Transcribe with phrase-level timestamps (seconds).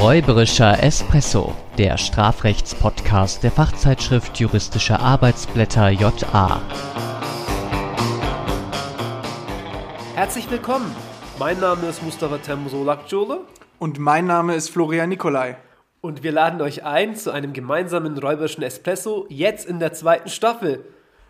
[0.00, 6.62] Räuberischer Espresso, der Strafrechtspodcast der Fachzeitschrift Juristische Arbeitsblätter JA.
[10.14, 10.94] Herzlich willkommen.
[11.40, 13.40] Mein Name ist Mustafa Temsolakjole.
[13.80, 15.56] Und mein Name ist Florian Nikolai.
[16.00, 20.84] Und wir laden euch ein zu einem gemeinsamen räuberischen Espresso, jetzt in der zweiten Staffel.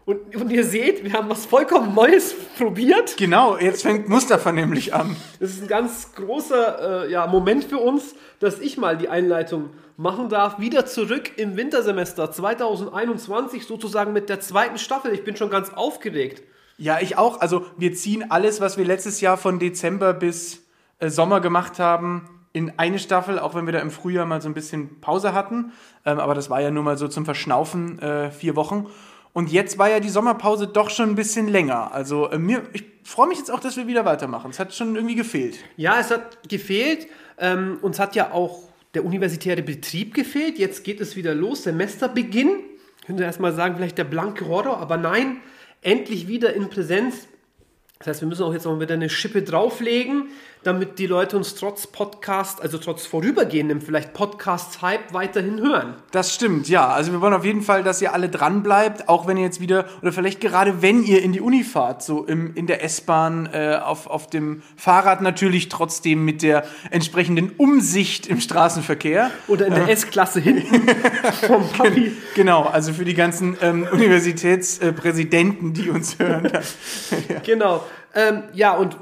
[0.08, 3.18] Und, und ihr seht, wir haben was vollkommen Neues probiert.
[3.18, 5.14] Genau, jetzt fängt Mustafa nämlich an.
[5.38, 9.68] Das ist ein ganz großer äh, ja, Moment für uns, dass ich mal die Einleitung
[9.98, 10.58] machen darf.
[10.60, 15.12] Wieder zurück im Wintersemester 2021, sozusagen mit der zweiten Staffel.
[15.12, 16.42] Ich bin schon ganz aufgeregt.
[16.78, 17.42] Ja, ich auch.
[17.42, 20.66] Also wir ziehen alles, was wir letztes Jahr von Dezember bis
[21.00, 24.48] äh, Sommer gemacht haben, in eine Staffel, auch wenn wir da im Frühjahr mal so
[24.48, 25.72] ein bisschen Pause hatten.
[26.06, 28.86] Ähm, aber das war ja nur mal so zum Verschnaufen äh, vier Wochen.
[29.38, 31.92] Und jetzt war ja die Sommerpause doch schon ein bisschen länger.
[31.92, 34.50] Also äh, mir, ich freue mich jetzt auch, dass wir wieder weitermachen.
[34.50, 35.60] Es hat schon irgendwie gefehlt.
[35.76, 37.06] Ja, es hat gefehlt.
[37.38, 38.64] Ähm, uns hat ja auch
[38.94, 40.58] der universitäre Betrieb gefehlt.
[40.58, 41.62] Jetzt geht es wieder los.
[41.62, 42.50] Semesterbeginn.
[43.06, 45.36] Könnte erstmal sagen, vielleicht der blanke Horror, aber nein,
[45.82, 47.28] endlich wieder in Präsenz.
[48.00, 50.30] Das heißt, wir müssen auch jetzt noch wieder eine Schippe drauflegen
[50.62, 55.94] damit die Leute uns trotz Podcast, also trotz vorübergehendem vielleicht Podcast-Hype weiterhin hören.
[56.10, 56.88] Das stimmt, ja.
[56.88, 59.60] Also wir wollen auf jeden Fall, dass ihr alle dran bleibt, auch wenn ihr jetzt
[59.60, 63.48] wieder, oder vielleicht gerade wenn ihr in die Uni fahrt, so im, in der S-Bahn,
[63.52, 69.30] äh, auf, auf dem Fahrrad natürlich trotzdem mit der entsprechenden Umsicht im Straßenverkehr.
[69.46, 69.92] Oder in der äh.
[69.92, 70.88] S-Klasse hinten
[71.46, 72.12] vom Papi.
[72.34, 76.50] Genau, also für die ganzen ähm, Universitätspräsidenten, die uns hören.
[77.28, 77.40] ja.
[77.44, 77.84] Genau.
[78.14, 78.96] Ähm, ja, und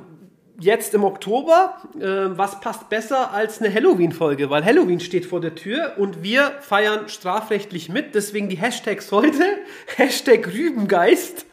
[0.59, 4.51] jetzt im Oktober, äh, was passt besser als eine Halloween-Folge?
[4.51, 8.15] Weil Halloween steht vor der Tür und wir feiern strafrechtlich mit.
[8.15, 9.45] Deswegen die Hashtags heute:
[9.97, 11.47] Hashtag Rübengeist,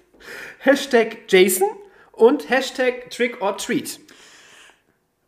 [0.59, 1.70] Hashtag Jason
[2.12, 4.00] und Hashtag Trick or Treat.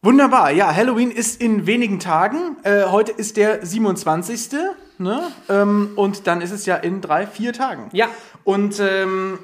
[0.02, 2.58] Wunderbar, ja, Halloween ist in wenigen Tagen.
[2.62, 4.52] Äh, heute ist der 27.
[5.00, 5.23] Ne?
[5.50, 7.90] Ähm, und dann ist es ja in drei, vier Tagen.
[7.92, 8.07] Ja.
[8.44, 9.40] Und ähm,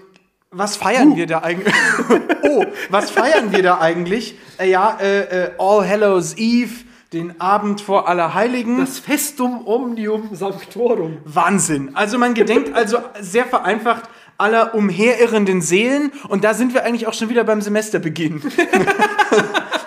[0.52, 1.16] was feiern uh.
[1.16, 1.74] wir da eigentlich?
[2.44, 4.38] oh, was feiern wir da eigentlich?
[4.58, 8.78] Äh, ja, äh, äh, All Hallows Eve, den Abend vor Allerheiligen.
[8.78, 11.20] Das Festum Omnium Sanctorum.
[11.24, 11.96] Wahnsinn.
[11.96, 14.04] Also man gedenkt also sehr vereinfacht
[14.38, 18.42] aller umherirrenden Seelen und da sind wir eigentlich auch schon wieder beim Semesterbeginn.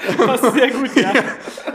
[0.16, 1.12] Passt sehr gut, ja.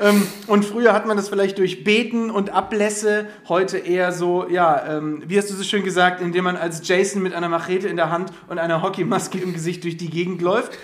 [0.02, 4.98] Ähm, und früher hat man das vielleicht durch Beten und Ablässe, heute eher so, ja,
[4.98, 7.96] ähm, wie hast du so schön gesagt, indem man als Jason mit einer Machete in
[7.96, 10.78] der Hand und einer Hockeymaske im Gesicht durch die Gegend läuft.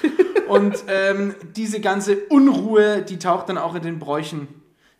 [0.47, 4.47] Und ähm, diese ganze Unruhe, die taucht dann auch in den Bräuchen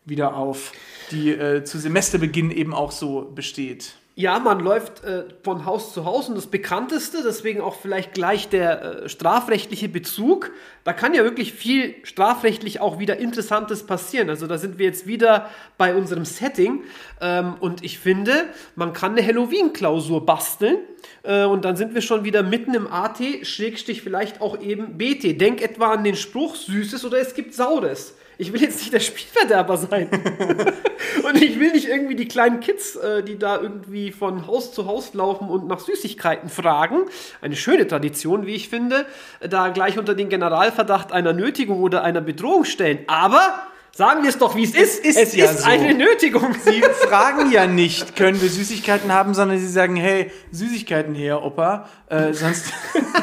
[0.04, 0.72] wieder auf,
[1.10, 3.94] die äh, zu Semesterbeginn eben auch so besteht.
[4.18, 8.48] Ja, man läuft äh, von Haus zu Haus und das bekannteste, deswegen auch vielleicht gleich
[8.48, 10.52] der äh, strafrechtliche Bezug.
[10.84, 14.30] Da kann ja wirklich viel strafrechtlich auch wieder Interessantes passieren.
[14.30, 16.84] Also da sind wir jetzt wieder bei unserem Setting
[17.20, 18.32] ähm, und ich finde,
[18.74, 20.78] man kann eine Halloween-Klausur basteln
[21.22, 25.38] äh, und dann sind wir schon wieder mitten im AT, Schrägstich vielleicht auch eben BT.
[25.38, 29.00] Denk etwa an den Spruch Süßes oder es gibt Saures ich will jetzt nicht der
[29.00, 30.08] Spielverderber sein.
[31.28, 34.86] und ich will nicht irgendwie die kleinen Kids, äh, die da irgendwie von Haus zu
[34.86, 37.04] Haus laufen und nach Süßigkeiten fragen.
[37.40, 39.06] Eine schöne Tradition, wie ich finde,
[39.40, 42.98] da gleich unter den Generalverdacht einer Nötigung oder einer Bedrohung stellen.
[43.06, 45.02] Aber Sagen wir es doch, wie es ist.
[45.02, 45.70] Es ist, es ja ist so.
[45.70, 46.54] eine Nötigung.
[46.62, 51.88] Sie fragen ja nicht, können wir Süßigkeiten haben, sondern sie sagen, hey, Süßigkeiten her, Opa,
[52.10, 52.66] äh, sonst,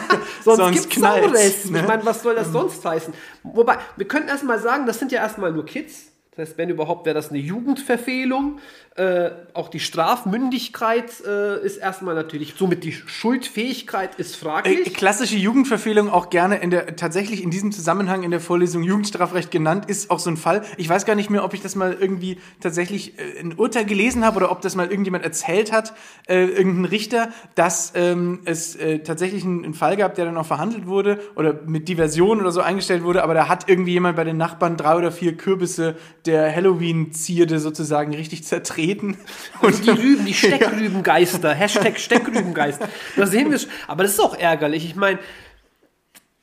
[0.44, 1.40] sonst, sonst knallt ne?
[1.46, 3.14] Ich meine, was soll das sonst heißen?
[3.44, 6.13] Wobei, wir könnten erstmal sagen, das sind ja erstmal nur Kids.
[6.36, 8.60] Das heißt, wenn überhaupt, wäre das eine Jugendverfehlung.
[8.96, 14.88] Äh, auch die Strafmündigkeit äh, ist erstmal natürlich, somit die Schuldfähigkeit ist fraglich.
[14.88, 19.52] Äh, klassische Jugendverfehlung auch gerne in der, tatsächlich in diesem Zusammenhang in der Vorlesung Jugendstrafrecht
[19.52, 20.64] genannt, ist auch so ein Fall.
[20.78, 24.26] Ich weiß gar nicht mehr, ob ich das mal irgendwie tatsächlich äh, ein Urteil gelesen
[24.26, 25.94] habe oder ob das mal irgendjemand erzählt hat,
[26.28, 30.46] äh, irgendein Richter, dass ähm, es äh, tatsächlich einen, einen Fall gab, der dann auch
[30.46, 34.24] verhandelt wurde oder mit Diversion oder so eingestellt wurde, aber da hat irgendwie jemand bei
[34.24, 35.96] den Nachbarn drei oder vier Kürbisse
[36.26, 39.18] der Halloween-Zierde sozusagen richtig zertreten treten.
[39.62, 41.56] Und die Rüben, die Steckrübengeister, ja.
[41.56, 42.82] Hashtag Steckrübengeist.
[43.16, 43.60] Da sehen wir.
[43.88, 44.86] Aber das ist auch ärgerlich.
[44.86, 45.20] Ich meine,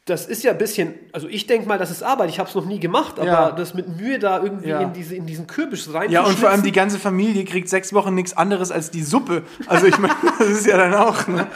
[0.07, 2.55] das ist ja ein bisschen, also ich denke mal, das ist Arbeit, ich habe es
[2.55, 3.53] noch nie gemacht, aber ja.
[3.53, 4.81] das mit Mühe da irgendwie ja.
[4.81, 6.11] in, diese, in diesen Kürbis rein.
[6.11, 9.45] Ja, und vor allem die ganze Familie kriegt sechs Wochen nichts anderes als die Suppe.
[9.67, 11.29] Also ich meine, das ist ja dann auch.
[11.29, 11.47] Ne?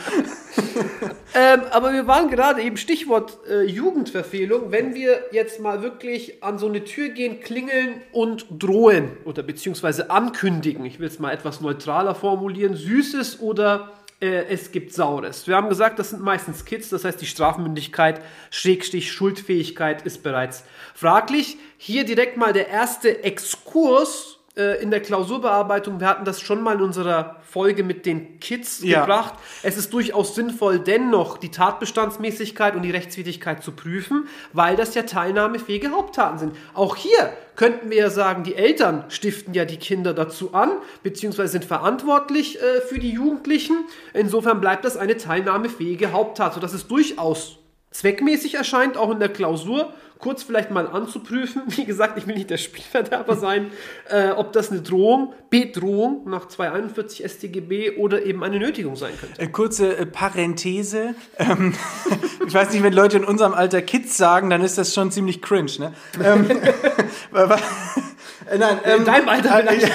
[1.34, 4.70] ähm, aber wir waren gerade eben Stichwort äh, Jugendverfehlung.
[4.70, 10.10] Wenn wir jetzt mal wirklich an so eine Tür gehen, klingeln und drohen oder beziehungsweise
[10.10, 15.46] ankündigen, ich will es mal etwas neutraler formulieren, Süßes oder äh, es gibt Saures.
[15.46, 18.20] Wir haben gesagt, das sind meistens Kids, das heißt die Strafmündigkeit,
[18.50, 20.64] Schrägstich, Schuldfähigkeit ist bereits
[20.94, 21.58] fraglich.
[21.76, 26.76] Hier direkt mal der erste Exkurs äh, in der Klausurbearbeitung, wir hatten das schon mal
[26.76, 29.00] in unserer Folge mit den Kids Ja.
[29.00, 29.34] gebracht.
[29.62, 35.02] Es ist durchaus sinnvoll, dennoch die Tatbestandsmäßigkeit und die Rechtswidrigkeit zu prüfen, weil das ja
[35.02, 36.56] teilnahmefähige Haupttaten sind.
[36.72, 40.70] Auch hier könnten wir ja sagen, die Eltern stiften ja die Kinder dazu an,
[41.02, 43.76] beziehungsweise sind verantwortlich äh, für die Jugendlichen.
[44.12, 47.58] Insofern bleibt das eine teilnahmefähige Haupttat, sodass es durchaus
[47.90, 49.92] zweckmäßig erscheint, auch in der Klausur,
[50.24, 51.64] kurz vielleicht mal anzuprüfen.
[51.66, 53.70] Wie gesagt, ich will nicht der Spielverderber sein,
[54.08, 59.38] äh, ob das eine Drohung, Bedrohung nach 241 StGB oder eben eine Nötigung sein könnte.
[59.38, 61.14] Äh, kurze äh, Parenthese.
[61.36, 61.74] Ähm,
[62.46, 65.42] ich weiß nicht, wenn Leute in unserem Alter Kids sagen, dann ist das schon ziemlich
[65.42, 65.92] cringe, ne?
[66.24, 66.50] Ähm,
[67.34, 69.92] äh, nein, In ähm, deinem Alter vielleicht.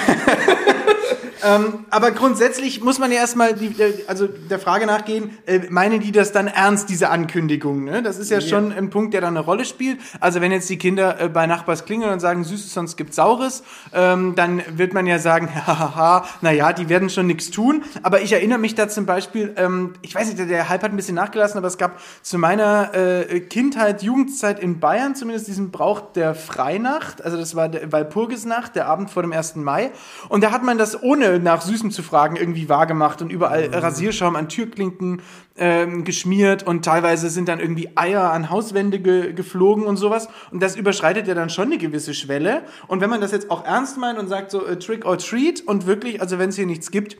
[1.44, 6.00] Ähm, aber grundsätzlich muss man ja erstmal die, äh, also der Frage nachgehen, äh, meinen
[6.00, 7.84] die das dann ernst, diese Ankündigung?
[7.84, 8.02] Ne?
[8.02, 8.46] Das ist ja, Ja.
[8.48, 9.98] schon ein Punkt, der dann eine Rolle spielt.
[10.20, 13.62] Also wenn jetzt die Kinder äh, bei Nachbars klingeln und sagen, Süßes, sonst gibt's Saures,
[13.92, 17.82] ähm, dann wird man ja sagen, hahaha, naja, die werden schon nichts tun.
[18.02, 20.92] Aber ich erinnere mich da zum Beispiel, ähm, ich weiß nicht, der- der Hype hat
[20.92, 25.70] ein bisschen nachgelassen, aber es gab zu meiner äh, Kindheit, Jugendzeit in Bayern zumindest diesen
[25.70, 27.22] Brauch der Freinacht.
[27.24, 29.56] Also das war der Walpurgisnacht, der Abend vor dem 1.
[29.56, 29.90] Mai.
[30.28, 34.36] Und da hat man das ohne nach Süßem zu fragen irgendwie wahrgemacht und überall Rasierschaum
[34.36, 35.22] an Türklinken
[35.56, 40.28] ähm, geschmiert und teilweise sind dann irgendwie Eier an Hauswände ge geflogen und sowas.
[40.50, 42.62] Und das überschreitet ja dann schon eine gewisse Schwelle.
[42.88, 45.60] Und wenn man das jetzt auch ernst meint und sagt so äh, Trick or Treat
[45.60, 47.16] und wirklich, also wenn es hier nichts gibt,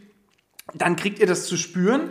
[0.75, 2.11] dann kriegt ihr das zu spüren.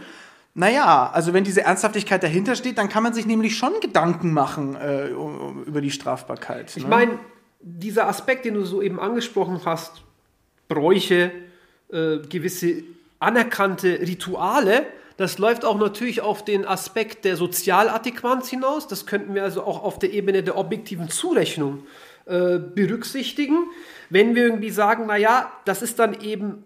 [0.53, 4.75] Naja, also wenn diese Ernsthaftigkeit dahinter steht, dann kann man sich nämlich schon Gedanken machen
[4.75, 6.75] äh, um- über die Strafbarkeit.
[6.75, 6.89] Ich ne?
[6.89, 7.19] meine,
[7.61, 10.03] dieser Aspekt, den du so eben angesprochen hast,
[10.67, 11.31] Bräuche,
[11.91, 12.83] äh, gewisse
[13.19, 14.85] anerkannte Rituale,
[15.19, 18.87] das läuft auch natürlich auf den Aspekt der Sozialadäquanz hinaus.
[18.87, 21.83] Das könnten wir also auch auf der Ebene der objektiven Zurechnung
[22.25, 23.65] äh, berücksichtigen.
[24.09, 26.63] Wenn wir irgendwie sagen, naja, das ist dann eben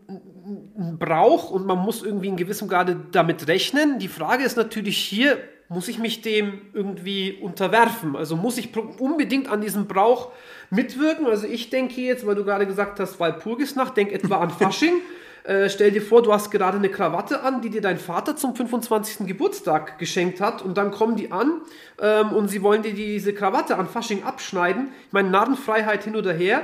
[0.78, 3.98] ein Brauch und man muss irgendwie in gewissem Grade damit rechnen.
[3.98, 5.40] Die Frage ist natürlich hier,
[5.74, 8.16] muss ich mich dem irgendwie unterwerfen?
[8.16, 10.32] Also muss ich unbedingt an diesem Brauch
[10.70, 11.26] mitwirken?
[11.26, 14.94] Also ich denke jetzt, weil du gerade gesagt hast, Walpurgisnacht, denk etwa an Fasching.
[15.46, 18.56] Äh, stell dir vor, du hast gerade eine Krawatte an, die dir dein Vater zum
[18.56, 19.28] 25.
[19.28, 21.60] Geburtstag geschenkt hat und dann kommen die an
[22.02, 24.94] ähm, und sie wollen dir diese Krawatte an Fasching abschneiden.
[25.08, 26.64] Ich meine, Narrenfreiheit hin oder her.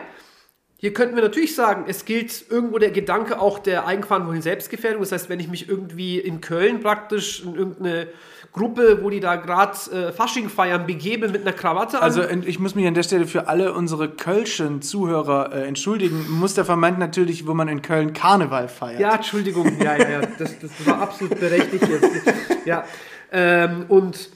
[0.81, 5.01] Hier könnten wir natürlich sagen, es gilt irgendwo der Gedanke auch der eigenverantwortlichen Selbstgefährdung.
[5.01, 8.07] Das heißt, wenn ich mich irgendwie in Köln praktisch in irgendeine
[8.53, 12.03] Gruppe, wo die da gerade äh, Fasching feiern, begebe mit einer Krawatte an.
[12.03, 16.25] Also ich muss mich an der Stelle für alle unsere Kölschen Zuhörer äh, entschuldigen.
[16.29, 19.01] Mustafa meint natürlich, wo man in Köln Karneval feiert.
[19.01, 22.33] Ja, Entschuldigung, ja, ja, ja, das, das war absolut berechtigt jetzt.
[22.63, 22.85] Ja,
[23.33, 24.29] ähm, und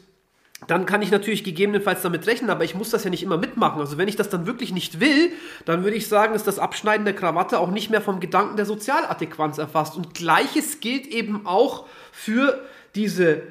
[0.67, 3.79] dann kann ich natürlich gegebenenfalls damit rechnen, aber ich muss das ja nicht immer mitmachen.
[3.79, 5.31] Also wenn ich das dann wirklich nicht will,
[5.65, 8.65] dann würde ich sagen, ist das Abschneiden der Krawatte auch nicht mehr vom Gedanken der
[8.65, 9.95] Sozialadäquanz erfasst.
[9.95, 12.59] Und gleiches gilt eben auch für
[12.95, 13.43] diese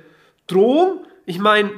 [0.47, 1.05] Drohung.
[1.27, 1.71] Ich meine,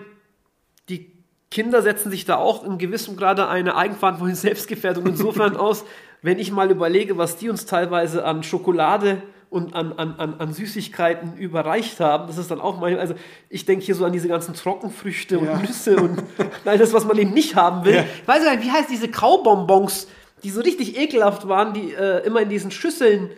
[0.89, 1.13] die
[1.51, 5.85] Kinder setzen sich da auch in gewissem Grade eine eigenverantwortliche Selbstgefährdung insofern aus,
[6.23, 9.23] wenn ich mal überlege, was die uns teilweise an Schokolade
[9.55, 12.27] und an, an, an, an Süßigkeiten überreicht haben.
[12.27, 13.15] Das ist dann auch mal, also
[13.49, 15.59] ich denke hier so an diese ganzen Trockenfrüchte und Ja.
[15.59, 16.25] Nüsse und
[16.65, 17.95] all das, was man eben nicht haben will.
[17.95, 18.05] Ja.
[18.21, 20.09] Ich weiß gar nicht, wie heißt diese Kaubonbons,
[20.43, 23.31] die so richtig ekelhaft waren, die äh, immer in diesen Schüsseln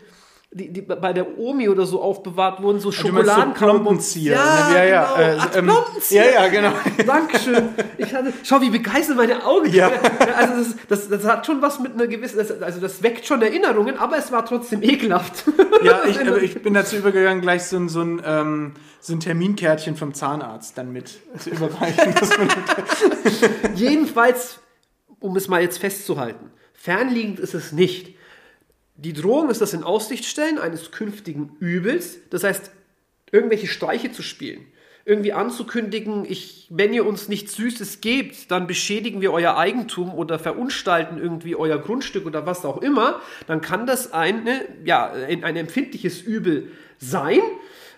[0.53, 3.41] die, die bei der Omi oder so aufbewahrt wurden, so Du meinst so
[4.21, 4.75] Ja, ne?
[4.75, 5.21] Ja, ja, genau.
[5.21, 5.73] äh, Ach, ähm,
[6.11, 6.73] ja, ja, genau.
[7.07, 7.69] Dankeschön.
[7.99, 9.71] Ich hatte, schau, wie begeistert meine Augen.
[9.71, 9.91] Ja.
[10.37, 13.43] Also das, das, das hat schon was mit einer gewissen, das, also das weckt schon
[13.43, 15.45] Erinnerungen, aber es war trotzdem ekelhaft.
[15.83, 19.21] Ja, ich, aber ich bin dazu übergegangen, gleich so ein, so ein, ähm, so ein
[19.21, 22.15] Terminkärtchen vom Zahnarzt dann mit zu überreichen.
[23.75, 24.59] Jedenfalls,
[25.21, 28.16] um es mal jetzt festzuhalten, fernliegend ist es nicht.
[28.99, 32.71] Die Drohung ist das in Aussicht stellen eines künftigen Übels, das heißt,
[33.31, 34.67] irgendwelche Streiche zu spielen.
[35.05, 40.39] Irgendwie anzukündigen, ich, wenn ihr uns nichts Süßes gebt, dann beschädigen wir euer Eigentum oder
[40.39, 46.23] verunstalten irgendwie euer Grundstück oder was auch immer, dann kann das eine, ja, ein, empfindliches
[46.23, 47.39] Übel sein,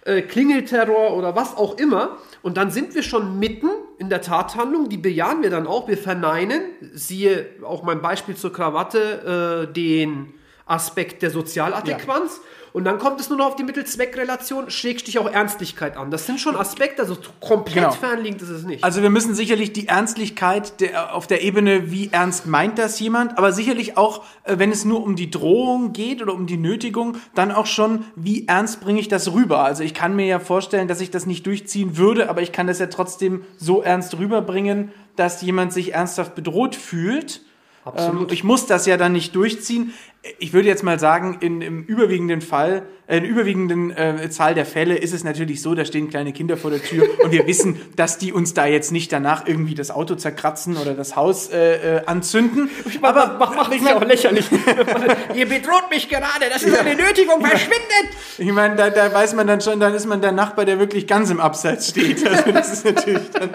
[0.05, 2.19] äh, Klingelterror oder was auch immer.
[2.43, 5.97] Und dann sind wir schon mitten in der Tathandlung, die bejahen wir dann auch, wir
[5.97, 6.61] verneinen,
[6.93, 10.35] siehe auch mein Beispiel zur Krawatte, äh, den
[10.69, 12.41] Aspekt der Sozialadäquanz.
[12.75, 16.11] Und dann kommt es nur noch auf die Mittel-Zweck-Relation, Schrägstich auch Ernstlichkeit an.
[16.11, 17.91] Das sind schon Aspekte, also komplett Genau.
[17.93, 18.85] fernliegend ist es nicht.
[18.85, 23.39] Also wir müssen sicherlich die Ernstlichkeit der, auf der Ebene, wie ernst meint das jemand,
[23.39, 27.17] aber sicherlich auch, äh, wenn es nur um die Drohung geht oder um die Nötigung,
[27.35, 29.65] dann auch schon, wie ernst bringe ich das rüber.
[29.65, 32.67] Also ich kann mir ja vorstellen, dass ich das nicht durchziehen würde, aber ich kann
[32.67, 37.41] das ja trotzdem so ernst rüberbringen, dass jemand sich ernsthaft bedroht fühlt.
[37.85, 38.29] Absolut.
[38.29, 39.95] Ähm, ich muss das ja dann nicht durchziehen.
[40.39, 44.67] Ich würde jetzt mal sagen, in, im überwiegenden Fall, äh, in überwiegenden äh, Zahl der
[44.67, 47.81] Fälle ist es natürlich so, da stehen kleine Kinder vor der Tür und wir wissen,
[47.97, 51.99] dass die uns da jetzt nicht danach irgendwie das Auto zerkratzen oder das Haus äh,
[51.99, 52.69] äh, anzünden.
[52.87, 54.51] Ich mach, aber mach, mach ich auch lächerlich.
[55.35, 58.17] Ihr bedroht mich gerade, das ist eine Nötigung, verschwindet!
[58.39, 61.07] Ich meine, da, da weiß man dann schon, dann ist man der Nachbar, der wirklich
[61.07, 62.27] ganz im Abseits steht.
[62.29, 63.51] Also das ist natürlich dann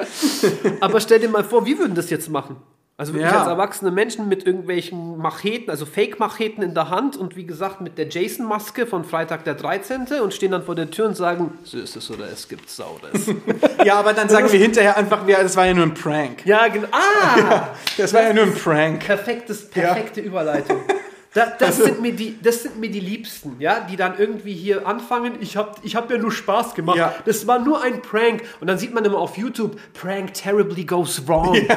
[0.80, 2.56] Aber stell dir mal vor, wir würden das jetzt machen.
[3.04, 3.40] Also wirklich Ja.
[3.42, 7.98] als erwachsene Menschen mit irgendwelchen Macheten, also Fake-Macheten in der Hand und wie gesagt mit
[7.98, 10.08] der Jason-Maske von Freitag der 13.
[10.24, 13.28] und stehen dann vor der Tür und sagen, so ist es oder es gibt Saures.
[13.84, 16.46] Ja, aber dann sagen wir hinterher einfach, ja, das war ja nur ein Prank.
[16.46, 16.88] ja, genau.
[16.94, 17.68] Ah!
[17.98, 19.06] Das war ja nur ein Prank.
[19.06, 20.78] Perfektes, perfekte Überleitung.
[21.34, 24.86] Da, das, sind mir die, das sind mir die Liebsten, ja, die dann irgendwie hier
[24.86, 25.38] anfangen.
[25.40, 26.98] Ich habe ich hab ja nur Spaß gemacht.
[26.98, 27.16] Ja.
[27.26, 28.44] Das war nur ein Prank.
[28.60, 31.58] Und dann sieht man immer auf YouTube, Prank terribly goes wrong.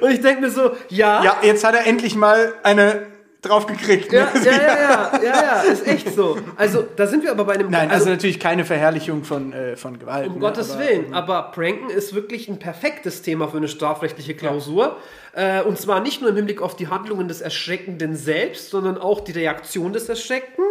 [0.00, 3.09] Und ich denke mir so, ja, Ja, jetzt hat er endlich mal eine
[3.42, 4.12] drauf gekriegt.
[4.12, 4.30] ja, ne?
[4.44, 6.38] ja, ja, ja, ja, ja, ist echt so.
[6.56, 7.70] Also da sind wir aber bei einem.
[7.70, 10.28] Nein, also, natürlich keine Verherrlichung von, äh, von Gewalt.
[10.28, 11.14] Um ne, Gottes aber- Willen.
[11.14, 14.96] Aber Pranken ist wirklich ein perfektes Thema für eine strafrechtliche Klausur.
[15.32, 19.20] Äh, und zwar nicht nur im Hinblick auf die Handlungen des Erschreckenden selbst, sondern auch
[19.20, 20.64] die Reaktion des Erschreckten.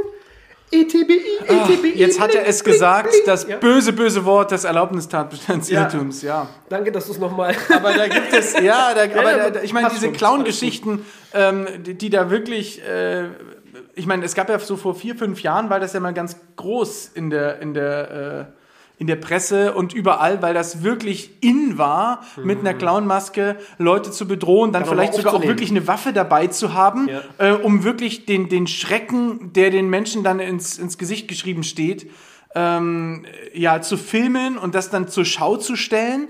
[0.72, 1.98] ETBI, ETBI.
[1.98, 3.26] Jetzt hat er es blink, gesagt, blink.
[3.26, 6.48] das Ja, böse, böse Wort des Erlaubnistatbestandsirrtums, ja.
[6.70, 7.56] danke, dass du es nochmal.
[7.76, 11.96] Aber da gibt es, ja, da, aber ja, da, ich meine, diese Clown-Geschichten, ähm, die,
[11.96, 13.26] die da wirklich, äh,
[13.96, 16.38] ich meine, es gab ja so vor vier, fünf Jahren, war das ja mal ganz
[16.56, 18.59] groß in der, in der, äh,
[19.00, 24.27] in der Presse und überall, weil das wirklich in war, mit einer Clownmaske Leute zu
[24.27, 27.22] bedrohen, dann Dann vielleicht sogar auch wirklich eine Waffe dabei zu haben, Ja.
[27.38, 32.12] äh, um wirklich den, den Schrecken, der den Menschen dann ins, ins Gesicht geschrieben steht,
[32.56, 36.27] ähm, ja, zu filmen und das dann zur Schau zu stellen.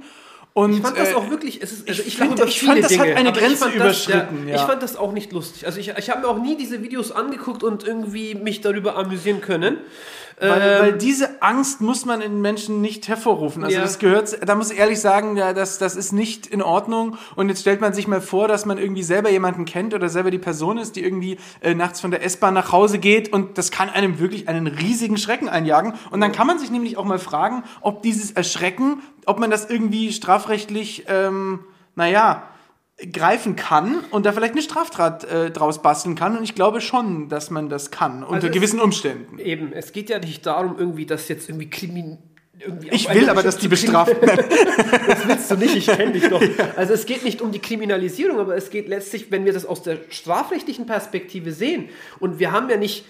[0.53, 2.83] Und, Ich fand das äh, auch wirklich, es ist, also ich ich, find- ich fand,
[2.83, 4.55] das hat Dinge, eine aber ich Grenze fand überschritten, Das, ja.
[4.55, 5.65] Ich fand das auch nicht lustig.
[5.65, 9.41] Also ich, ich habe mir auch nie diese Videos angeguckt und irgendwie mich darüber amüsieren
[9.41, 9.77] können.
[10.39, 13.63] Weil, Ähm, weil diese Angst muss man in Menschen nicht hervorrufen.
[13.63, 13.81] Also Ja.
[13.81, 17.17] das gehört, da muss ich ehrlich sagen, ja, das, das ist nicht in Ordnung.
[17.35, 20.31] Und jetzt stellt man sich mal vor, dass man irgendwie selber jemanden kennt oder selber
[20.31, 23.69] die Person ist, die irgendwie äh, nachts von der S-Bahn nach Hause geht und das
[23.71, 25.93] kann einem wirklich einen riesigen Schrecken einjagen.
[26.11, 29.69] Und dann kann man sich nämlich auch mal fragen, ob dieses Erschrecken, ob man das
[29.69, 31.59] irgendwie strafrechtlich, ähm,
[31.95, 32.43] naja,
[33.13, 36.37] greifen kann und da vielleicht eine Straftat äh, draus basteln kann.
[36.37, 39.39] Und ich glaube schon, dass man das kann, unter es- gewissen Umständen.
[39.39, 42.17] Eben, es geht ja nicht darum, irgendwie, dass jetzt irgendwie Krimin.
[42.61, 44.45] Irgendwie Ich will aber, dass die bestraft werden.
[45.07, 46.41] Das willst du nicht, ich kenne dich doch.
[46.75, 49.81] Also es geht nicht um die Kriminalisierung, aber es geht letztlich, wenn wir das aus
[49.81, 51.87] der strafrechtlichen Perspektive sehen,
[52.19, 53.05] und wir haben ja nicht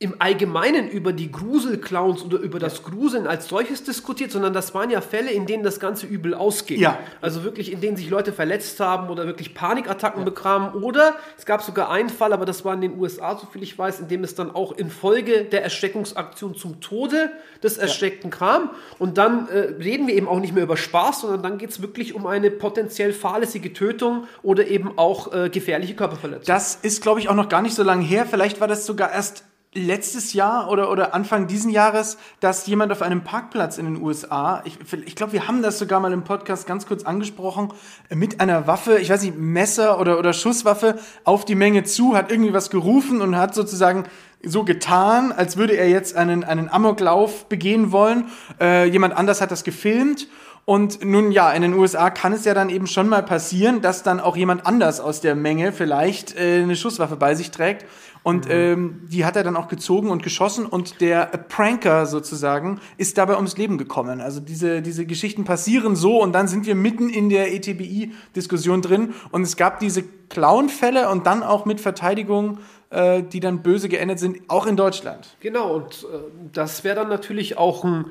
[0.00, 4.90] im Allgemeinen über die Gruselclowns oder über das Gruseln als solches diskutiert, sondern das waren
[4.90, 6.78] ja Fälle, in denen das Ganze übel ausging.
[6.78, 7.00] Ja.
[7.20, 10.84] Also wirklich, in denen sich Leute verletzt haben oder wirklich Panikattacken bekamen.
[10.84, 13.98] Oder es gab sogar einen Fall, aber das war in den USA, soviel ich weiß,
[13.98, 17.32] in dem es dann auch infolge der Erschreckungsaktion zum Tode
[17.64, 18.70] des Erschreckten kam.
[19.00, 21.82] Und dann äh, reden wir eben auch nicht mehr über Spaß, sondern dann geht es
[21.82, 26.46] wirklich um eine potenziell fahrlässige Tötung oder eben auch äh, gefährliche Körperverletzung.
[26.46, 28.26] Das ist, glaube ich, auch noch gar nicht so lange her.
[28.26, 29.42] Vielleicht war das sogar erst
[29.78, 34.62] letztes Jahr oder, oder Anfang diesen Jahres, dass jemand auf einem Parkplatz in den USA,
[34.64, 37.72] ich, ich glaube, wir haben das sogar mal im Podcast ganz kurz angesprochen,
[38.14, 42.30] mit einer Waffe, ich weiß nicht, Messer oder, oder Schusswaffe auf die Menge zu, hat
[42.30, 44.04] irgendwie was gerufen und hat sozusagen
[44.42, 48.26] so getan, als würde er jetzt einen, einen Amoklauf begehen wollen.
[48.60, 50.28] Äh, jemand anders hat das gefilmt.
[50.68, 54.02] Und nun ja, in den USA kann es ja dann eben schon mal passieren, dass
[54.02, 57.86] dann auch jemand anders aus der Menge vielleicht äh, eine Schusswaffe bei sich trägt.
[58.22, 63.18] Und ähm, die hat er dann auch gezogen und geschossen und der Pranker sozusagen ist
[63.18, 64.20] dabei ums Leben gekommen.
[64.20, 69.14] Also diese, diese Geschichten passieren so und dann sind wir mitten in der ETBI-Diskussion drin
[69.30, 72.58] und es gab diese Clown-Fälle und dann auch mit Verteidigung,
[72.90, 75.36] äh, die dann böse geendet sind, auch in Deutschland.
[75.40, 76.18] Genau, und äh,
[76.52, 78.06] das wäre dann natürlich auch ein,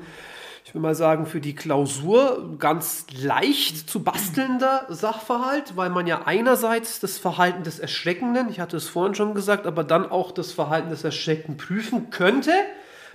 [0.64, 6.22] ich will mal sagen, für die Klausur ganz leicht zu bastelnder Sachverhalt, weil man ja
[6.26, 10.52] einerseits das Verhalten des Erschreckenden, ich hatte es vorhin schon gesagt, aber dann auch das
[10.52, 12.52] Verhalten des Erschreckten prüfen könnte.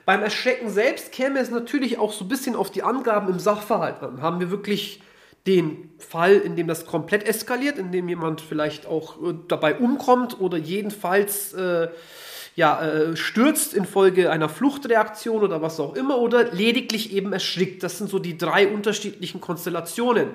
[0.05, 4.01] Beim Erschrecken selbst käme es natürlich auch so ein bisschen auf die Angaben im Sachverhalt
[4.01, 4.21] an.
[4.21, 5.01] Haben wir wirklich
[5.47, 10.39] den Fall, in dem das komplett eskaliert, in dem jemand vielleicht auch äh, dabei umkommt
[10.39, 11.89] oder jedenfalls äh,
[12.55, 17.81] ja, äh, stürzt infolge einer Fluchtreaktion oder was auch immer oder lediglich eben erschrickt.
[17.81, 20.29] Das sind so die drei unterschiedlichen Konstellationen.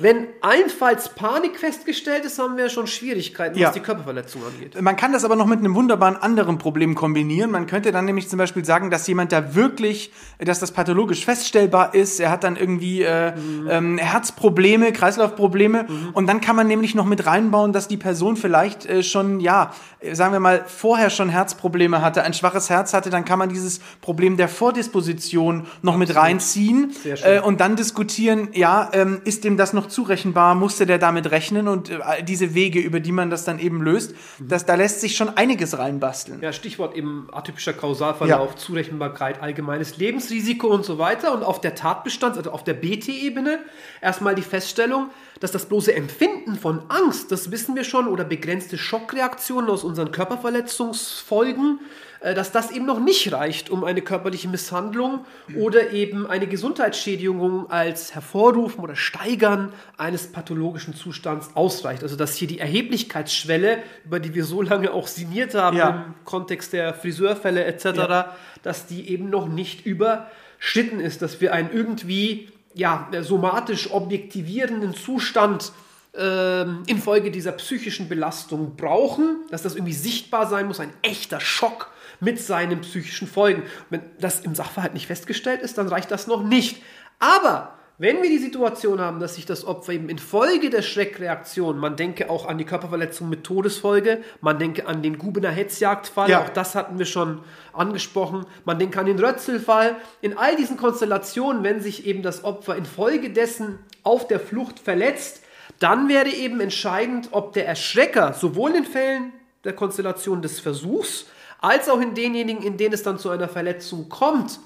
[0.00, 3.68] Wenn Einfallspanik festgestellt ist, haben wir schon Schwierigkeiten, Ja.
[3.68, 4.80] was die Körperverletzung angeht.
[4.80, 7.50] Man kann das aber noch mit einem wunderbaren anderen Problem kombinieren.
[7.50, 11.94] Man könnte dann nämlich zum Beispiel sagen, dass jemand da wirklich, dass das pathologisch feststellbar
[11.94, 12.20] ist.
[12.20, 13.32] Er hat dann irgendwie äh,
[13.68, 15.86] ähm, Herzprobleme, Kreislaufprobleme.
[16.12, 19.72] Und dann kann man nämlich noch mit reinbauen, dass die Person vielleicht äh, schon, ja,
[20.12, 23.10] sagen wir mal, vorher schon Herzprobleme hatte, ein schwaches Herz hatte.
[23.10, 26.92] Dann kann man dieses Problem der Vordisposition noch mit reinziehen
[27.24, 30.54] äh, und dann diskutieren, ja, ähm, ist dem das noch zurechenbar?
[30.54, 31.68] Musste der damit rechnen?
[31.68, 35.16] Und äh, diese Wege, über die man das dann eben löst, das, da lässt sich
[35.16, 36.40] schon einiges reinbasteln.
[36.40, 38.56] Ja, Stichwort eben atypischer Kausalverlauf, Ja.
[38.56, 41.32] Zurechenbarkeit, allgemeines Lebensrisiko und so weiter.
[41.34, 43.58] Und auf der Tatbestands-, also auf der BT-Ebene
[44.00, 48.76] erstmal die Feststellung, dass das bloße Empfinden von Angst, das wissen wir schon, oder begrenzte
[48.76, 51.80] Schockreaktionen aus unseren Körperverletzungsfolgen,
[52.20, 55.24] dass das eben noch nicht reicht, um eine körperliche Misshandlung
[55.56, 62.02] oder eben eine Gesundheitsschädigung als Hervorrufen oder Steigern eines pathologischen Zustands ausreicht.
[62.02, 65.88] Also dass hier die Erheblichkeitsschwelle, über die wir so lange auch sinniert haben Ja.
[66.06, 68.30] im Kontext der Friseurfälle etc.,
[68.62, 75.72] dass die eben noch nicht überschritten ist, dass wir einen irgendwie ja, somatisch objektivierenden Zustand
[76.18, 81.90] ähm, infolge dieser psychischen Belastung brauchen, dass das irgendwie sichtbar sein muss, ein echter Schock
[82.20, 83.62] mit seinen psychischen Folgen.
[83.90, 86.82] Wenn das im Sachverhalt nicht festgestellt ist, dann reicht das noch nicht.
[87.20, 91.96] Aber wenn wir die Situation haben, dass sich das Opfer eben infolge der Schreckreaktion, man
[91.96, 96.44] denke auch an die Körperverletzung mit Todesfolge, man denke an den Gubener Hetzjagdfall, Ja.
[96.44, 97.40] auch das hatten wir schon
[97.72, 99.96] angesprochen, man denke an den Rötzelfall.
[100.20, 105.42] In all diesen Konstellationen, wenn sich eben das Opfer infolgedessen auf der Flucht verletzt,
[105.78, 109.32] dann wäre eben entscheidend, ob der Erschrecker sowohl in Fällen
[109.64, 111.26] der Konstellation des Versuchs
[111.60, 114.60] als auch in denjenigen, in denen es dann zu einer Verletzung kommt,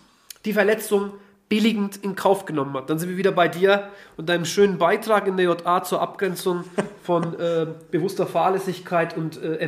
[0.45, 1.13] die Verletzung
[1.49, 2.89] billigend in Kauf genommen hat.
[2.89, 6.65] Dann sind wir wieder bei dir und deinem schönen Beitrag in der JA zur Abgrenzung
[7.03, 9.59] von äh, bewusster Fahrlässigkeit und äh,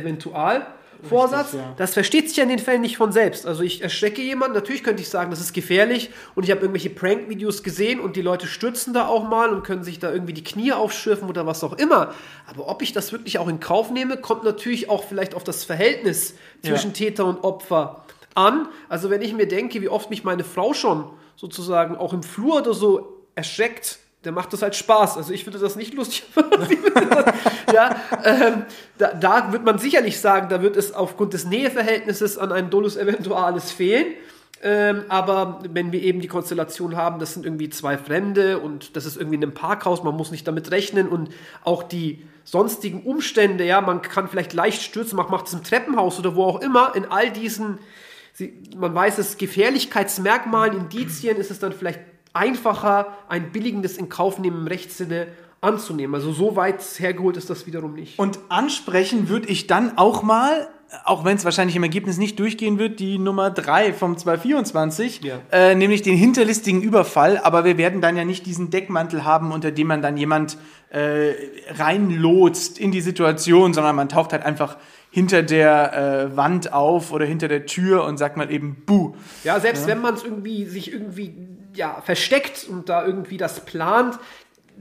[0.99, 1.53] Eventualvorsatz.
[1.53, 1.73] Richtig, ja.
[1.77, 3.45] Das versteht sich ja in den Fällen nicht von selbst.
[3.45, 6.89] Also ich erschrecke jemanden, natürlich könnte ich sagen, das ist gefährlich und ich habe irgendwelche
[6.89, 10.43] Prank-Videos gesehen und die Leute stürzen da auch mal und können sich da irgendwie die
[10.43, 12.13] Knie aufschürfen oder was auch immer.
[12.47, 15.63] Aber ob ich das wirklich auch in Kauf nehme, kommt natürlich auch vielleicht auf das
[15.63, 18.67] Verhältnis zwischen Täter und Opfer an.
[18.89, 22.57] Also wenn ich mir denke, wie oft mich meine Frau schon sozusagen auch im Flur
[22.57, 25.17] oder so erschreckt, der macht das halt Spaß.
[25.17, 26.23] Also ich würde das nicht lustig
[27.73, 28.63] ja, ähm,
[28.97, 32.97] da, da wird man sicherlich sagen, da wird es aufgrund des Näheverhältnisses an einen Dolus
[32.97, 34.07] Eventualis fehlen.
[34.63, 39.05] Ähm, aber wenn wir eben die Konstellation haben, das sind irgendwie zwei Fremde und das
[39.05, 41.29] ist irgendwie in einem Parkhaus, man muss nicht damit rechnen und
[41.63, 46.17] auch die sonstigen Umstände, ja, man kann vielleicht leicht stürzen, man macht es im Treppenhaus
[46.17, 47.79] oder wo auch immer, in all diesen,
[48.75, 51.99] man weiß es, Gefährlichkeitsmerkmalen, Indizien, ist es dann vielleicht
[52.35, 55.27] einfacher, ein billigendes Inkaufnehmen im Rechtssinne
[55.61, 56.13] anzunehmen.
[56.15, 58.19] Also so weit hergeholt ist das wiederum nicht.
[58.19, 60.67] Und ansprechen würde ich dann auch mal,
[61.05, 65.39] auch wenn es wahrscheinlich im Ergebnis nicht durchgehen wird, die Nummer 3 vom 224, Ja.
[65.51, 67.39] äh, nämlich den hinterlistigen Überfall.
[67.39, 70.57] Aber wir werden dann ja nicht diesen Deckmantel haben, unter dem man dann jemand
[70.91, 71.31] äh,
[71.69, 74.77] reinlotst in die Situation, sondern man taucht halt einfach
[75.15, 75.93] hinter der
[76.33, 79.15] äh, Wand auf oder hinter der Tür und sagt mal eben Buh.
[79.45, 81.33] Ja, selbst wenn man es irgendwie sich irgendwie
[81.73, 84.19] ja, versteckt und da irgendwie das plant,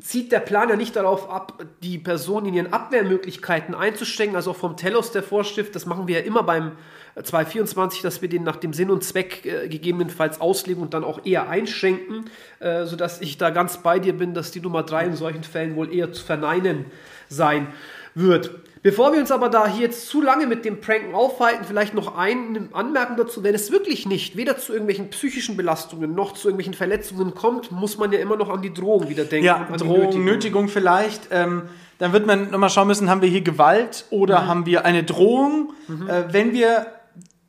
[0.01, 4.57] zieht der Plan ja nicht darauf ab, die Person in ihren Abwehrmöglichkeiten einzuschränken, also auch
[4.57, 6.73] vom Telos der Vorschrift, das machen wir ja immer beim
[7.15, 11.25] 224, dass wir den nach dem Sinn und Zweck äh, gegebenenfalls auslegen und dann auch
[11.25, 12.25] eher einschränken,
[12.59, 15.77] äh, sodass ich da ganz bei dir bin, dass die Nummer 3 in solchen Fällen
[15.77, 16.87] wohl eher zu verneinen
[17.29, 17.69] sein
[18.17, 18.51] wird.
[18.85, 22.19] Bevor wir uns aber da hier jetzt zu lange mit dem Pranken aufhalten, vielleicht noch
[22.19, 26.75] eine Anmerkung dazu, wenn es wirklich nicht weder zu irgendwelchen psychischen Belastungen noch zu irgendwelchen
[26.75, 29.47] Verletzungen kommt, muss man ja immer noch an die Drohung wieder denken.
[29.47, 30.25] Ja, Drohung, Nötigung.
[30.25, 31.29] Nötigung vielleicht.
[31.31, 31.63] Ähm,
[31.99, 35.73] dann wird man nochmal schauen müssen, haben wir hier Gewalt oder haben wir eine Drohung?
[36.07, 36.85] Äh, wenn wir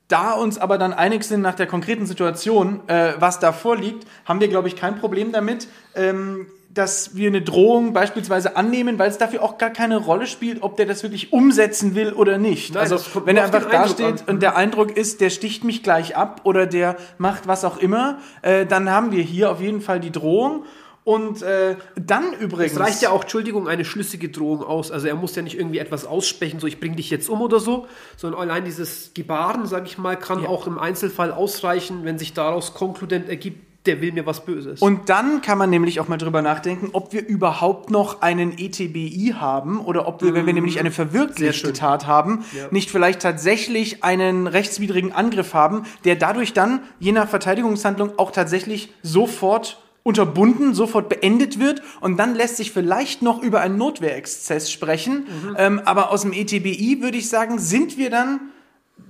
[0.08, 4.40] da uns aber dann einig sind nach der konkreten Situation, äh, was da vorliegt, haben
[4.40, 9.18] wir, glaube ich, kein Problem damit, ähm, dass wir eine Drohung beispielsweise annehmen, weil es
[9.18, 12.74] dafür auch gar keine Rolle spielt, ob der das wirklich umsetzen will oder nicht.
[12.76, 16.16] Nein, also wenn er einfach da steht und der Eindruck ist, der sticht mich gleich
[16.16, 20.00] ab oder der macht was auch immer, äh, dann haben wir hier auf jeden Fall
[20.00, 20.66] die Drohung.
[21.06, 22.74] Und äh, dann übrigens.
[22.74, 24.92] Es reicht ja auch, Entschuldigung, eine schlüssige Drohung aus.
[24.92, 27.60] Also er muss ja nicht irgendwie etwas aussprechen, so ich bringe dich jetzt um oder
[27.60, 27.86] so,
[28.18, 30.50] sondern allein dieses Gebaren, sage ich mal, kann Ja.
[30.50, 34.82] auch im Einzelfall ausreichen, wenn sich daraus konkludent ergibt, der will mir was Böses.
[34.82, 39.36] Und dann kann man nämlich auch mal drüber nachdenken, ob wir überhaupt noch einen ETBI
[39.40, 40.94] haben oder ob wir, wenn wir nämlich eine Mhm.
[40.94, 41.74] Verwirklichte.
[41.74, 42.68] Tat haben, Ja.
[42.72, 48.94] nicht vielleicht tatsächlich einen rechtswidrigen Angriff haben, der dadurch dann, je nach Verteidigungshandlung, auch tatsächlich
[49.04, 55.26] sofort unterbunden, sofort beendet wird und dann lässt sich vielleicht noch über einen Notwehrexzess sprechen.
[55.58, 58.40] Ähm, aber aus dem ETBI würde ich sagen, sind wir dann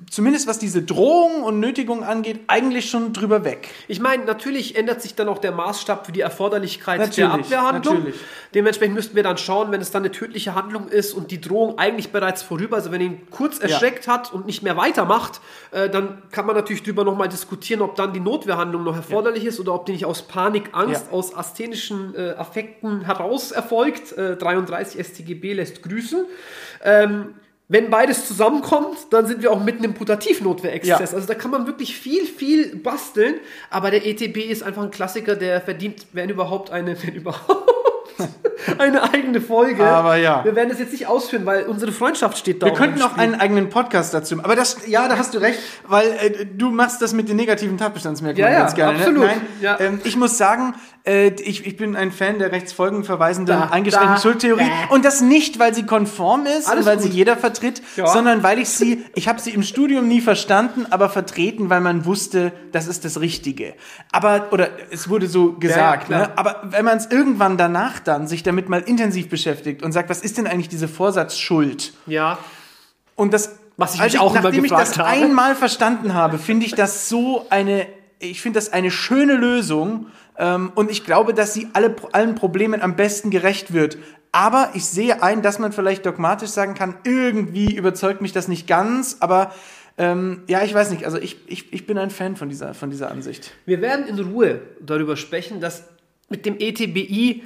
[0.10, 3.70] zumindest was diese Drohung und Nötigung angeht, eigentlich schon drüber weg.
[3.88, 7.96] Ich meine, natürlich ändert sich dann auch der Maßstab für die Erforderlichkeit Natürlich, der Abwehrhandlung.
[7.96, 8.16] natürlich.
[8.54, 11.78] Dementsprechend müssten wir dann schauen, wenn es dann eine tödliche Handlung ist und die Drohung
[11.78, 15.42] eigentlich bereits vorüber, also wenn ihn kurz erschreckt hat und nicht mehr weitermacht,
[15.72, 19.60] äh, dann kann man natürlich darüber nochmal diskutieren, ob dann die Notwehrhandlung noch erforderlich ist
[19.60, 21.18] oder ob die nicht aus Panik, Angst, Ja.
[21.18, 24.12] aus asthenischen äh, Affekten heraus erfolgt.
[24.14, 26.26] Äh, 33 StGB lässt grüßen.
[26.84, 27.34] Ähm,
[27.68, 31.12] wenn beides zusammenkommt, dann sind wir auch mitten im Putativnotwehrexzess.
[31.12, 31.16] Ja.
[31.16, 33.36] Also da kann man wirklich viel, viel basteln.
[33.72, 37.64] Aber der ETB ist einfach ein Klassiker, der verdient, wenn überhaupt eine, wenn überhaupt
[38.78, 39.84] eine eigene Folge.
[39.84, 40.44] Aber ja.
[40.46, 42.68] Wir werden das jetzt nicht ausführen, weil unsere Freundschaft steht da.
[42.68, 43.20] Wir auch könnten Spiel.
[43.20, 44.46] einen eigenen Podcast dazu machen.
[44.46, 47.78] Aber das, ja, da hast du recht, weil äh, du machst das mit den negativen
[47.78, 49.00] Tatbestandsmerkmalen Ja, ja, ganz gerne.
[49.00, 49.24] absolut.
[49.24, 49.28] Ne?
[49.28, 49.80] Nein, Ja.
[49.80, 50.76] ähm, ich muss sagen,
[51.06, 54.64] äh, ich, ich bin ein Fan der rechtsfolgenverweisenden Da, eingeschränkten da, Schuldtheorie.
[54.64, 54.94] äh.
[54.94, 57.06] Und das nicht, weil sie konform ist Alles und weil gut.
[57.06, 58.08] sie jeder vertritt, Ja.
[58.08, 62.06] sondern weil ich sie, ich habe sie im Studium nie verstanden, aber vertreten, weil man
[62.06, 63.76] wusste, das ist das Richtige.
[64.12, 66.20] Aber, oder es wurde so gesagt, klar.
[66.28, 66.38] ne?
[66.38, 70.22] aber wenn man es irgendwann danach dann sich damit mal intensiv beschäftigt und sagt, was
[70.22, 71.94] ist denn eigentlich diese Vorsatzschuld?
[72.08, 72.38] Ja.
[73.16, 75.08] Und das, Was ich als mich auch immer nachdem ich das habe.
[75.10, 77.86] einmal verstanden habe, finde ich das so eine,
[78.20, 80.08] ich finde das eine schöne Lösung.
[80.38, 83.98] Ähm, und ich glaube, dass sie alle, allen Problemen am besten gerecht wird.
[84.32, 88.68] Aber ich sehe ein, dass man vielleicht dogmatisch sagen kann, irgendwie überzeugt mich das nicht
[88.68, 89.54] ganz, aber
[89.98, 91.06] ähm, ja, ich weiß nicht.
[91.06, 93.52] Also ich, ich, ich bin ein Fan von dieser, von dieser Ansicht.
[93.66, 95.86] Wir werden in Ruhe darüber sprechen, dass
[96.28, 97.44] mit dem ETBI,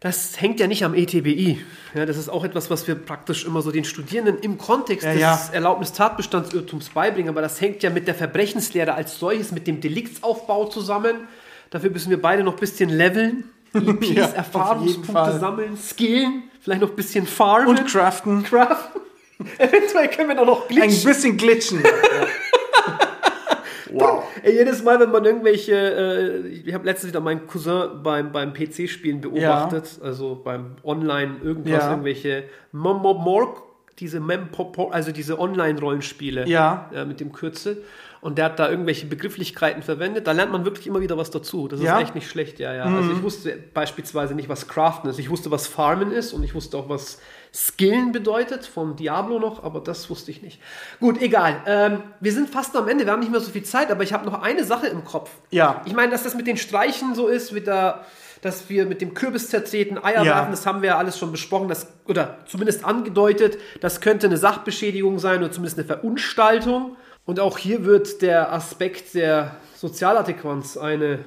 [0.00, 1.60] das hängt ja nicht am ETBI.
[1.94, 5.12] Ja, das ist auch etwas, was wir praktisch immer so den Studierenden im Kontext Ja,
[5.12, 5.40] des ja.
[5.52, 7.28] Erlaubnis-Tatbestandsirrtums beibringen.
[7.28, 11.28] Aber das hängt ja mit der Verbrechenslehre als solches, mit dem Deliktsaufbau zusammen.
[11.70, 13.44] Dafür müssen wir beide noch ein bisschen leveln.
[13.74, 17.68] EPs, Ja, Erfahrungspunkte sammeln, skillen, vielleicht noch ein bisschen farmen.
[17.68, 18.42] Und craften.
[18.42, 19.00] craften.
[19.58, 21.04] Eventuell können wir doch noch Ein glitchen.
[21.04, 21.82] bisschen glitchen.
[23.92, 24.24] wow.
[24.42, 28.52] Ey, jedes Mal, wenn man irgendwelche, äh, ich habe letztens wieder meinen Cousin beim, beim
[28.52, 31.90] PC-Spielen beobachtet, also beim Online irgendwas, Ja.
[31.90, 33.62] irgendwelche Momomorg,
[33.98, 36.90] diese Mempopor, also diese Online-Rollenspiele Ja.
[36.94, 37.82] äh, mit dem Kürzel.
[38.22, 40.26] Und der hat da irgendwelche Begrifflichkeiten verwendet.
[40.26, 41.68] Da lernt man wirklich immer wieder was dazu.
[41.68, 42.00] Das ist Ja?
[42.00, 42.84] echt nicht schlecht, ja, ja.
[42.84, 45.18] Also ich wusste beispielsweise nicht, was Craften ist.
[45.18, 47.18] Ich wusste, was Farmen ist und ich wusste auch, was
[47.54, 50.60] Skillen bedeutet, vom Diablo noch, aber das wusste ich nicht.
[51.00, 51.62] Gut, egal.
[51.66, 54.12] Ähm, wir sind fast am Ende, wir haben nicht mehr so viel Zeit, aber ich
[54.12, 55.30] habe noch eine Sache im Kopf.
[55.50, 55.80] Ja.
[55.86, 58.04] Ich meine, dass das mit den Streichen so ist, mit der,
[58.42, 60.36] dass wir mit dem Kürbis zertreten, Eier Ja.
[60.36, 63.56] werfen, das haben wir ja alles schon besprochen, das, oder zumindest angedeutet.
[63.80, 66.96] Das könnte eine Sachbeschädigung sein oder zumindest eine Verunstaltung.
[67.30, 71.20] Und auch hier wird der Aspekt der Sozialadäquanz eine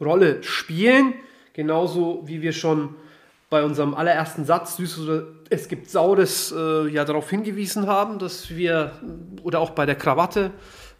[0.00, 1.12] Rolle spielen.
[1.52, 2.94] Genauso wie wir schon
[3.50, 8.56] bei unserem allerersten Satz, süß oder es gibt Saures, äh, ja darauf hingewiesen haben, dass
[8.56, 8.92] wir,
[9.42, 10.50] oder auch bei der Krawatte,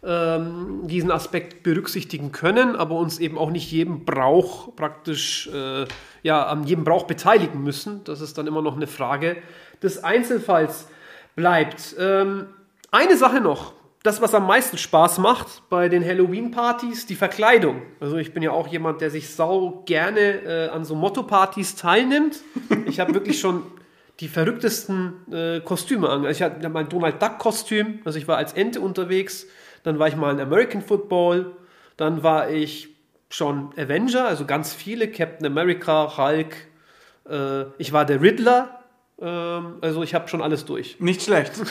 [0.03, 5.87] ähm, diesen Aspekt berücksichtigen können, aber uns eben auch nicht jedem Brauch praktisch, äh,
[6.21, 8.03] ja, an jedem Brauch beteiligen müssen.
[8.03, 9.37] Das ist dann immer noch eine Frage
[9.81, 10.87] des Einzelfalls
[11.35, 11.95] bleibt.
[11.97, 12.45] Ähm,
[12.91, 13.73] eine Sache noch.
[14.05, 17.81] Das, was am meisten Spaß macht bei den Halloween-Partys, die Verkleidung.
[17.99, 22.37] Also ich bin ja auch jemand, der sich sau gerne äh, an so Motto-Partys teilnimmt.
[22.85, 23.63] Ich habe wirklich schon
[24.19, 26.23] die verrücktesten äh, Kostüme an.
[26.23, 29.47] Also ich hatte mein Donald Duck-Kostüm, also ich war als Ente unterwegs.
[29.81, 31.55] Dann war ich mal in American Football.
[31.97, 32.89] Dann war ich
[33.29, 36.55] schon Avenger, also ganz viele, Captain America, Hulk.
[37.27, 38.83] Äh, ich war der Riddler.
[39.21, 40.97] Ähm, also ich habe schon alles durch.
[40.99, 41.53] Nicht schlecht.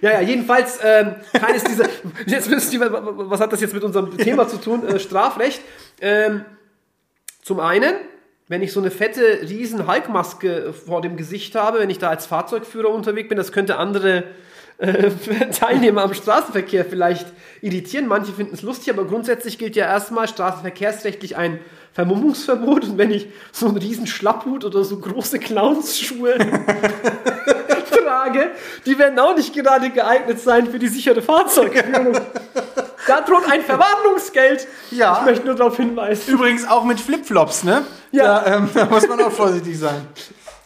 [0.00, 1.88] Ja, ja, jedenfalls ähm, keines dieser.
[2.26, 4.86] Jetzt wisst ihr, was hat das jetzt mit unserem Thema zu tun?
[4.86, 5.60] Äh, Strafrecht.
[6.00, 6.44] Ähm,
[7.42, 7.94] zum einen,
[8.46, 12.26] wenn ich so eine fette, riesen Hulkmaske vor dem Gesicht habe, wenn ich da als
[12.26, 14.22] Fahrzeugführer unterwegs bin, das könnte andere
[14.78, 15.10] äh,
[15.50, 17.26] Teilnehmer am Straßenverkehr vielleicht
[17.60, 18.06] irritieren.
[18.06, 21.58] Manche finden es lustig, aber grundsätzlich gilt ja erstmal straßenverkehrsrechtlich ein
[21.98, 22.84] Vermummungsverbot.
[22.84, 26.38] Und wenn ich so einen riesen Schlapphut oder so große Clownsschuhe
[27.90, 28.52] trage,
[28.86, 32.16] die werden auch nicht gerade geeignet sein für die sichere Fahrzeugführung.
[33.08, 34.68] Da droht ein Verwarnungsgeld.
[34.92, 35.18] Ja.
[35.18, 36.32] Ich möchte nur darauf hinweisen.
[36.32, 37.84] Übrigens auch mit Flipflops, ne?
[38.12, 38.42] Ja.
[38.42, 40.06] Da, ähm, da muss man auch vorsichtig sein.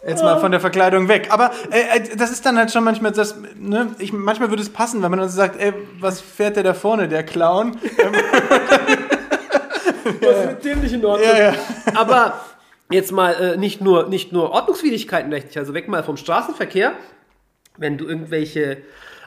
[0.07, 1.29] Jetzt mal von der Verkleidung weg.
[1.31, 3.95] Aber äh, äh, das ist dann halt schon manchmal das, ne?
[3.99, 6.75] Ich, manchmal würde es passen, wenn man dann so sagt, ey, was fährt der da
[6.75, 7.79] vorne, der Clown?
[10.33, 11.29] Das ist mit dem nicht in Ordnung.
[11.29, 11.55] Ja, ja.
[11.95, 12.41] Aber
[12.91, 16.93] jetzt mal äh, nicht, nur, nicht nur Ordnungswidrigkeiten rechtlich, also weg mal vom Straßenverkehr,
[17.79, 18.79] wenn du irgendwelche